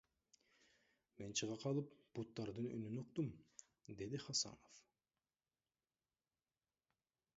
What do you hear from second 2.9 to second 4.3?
уктум,— деди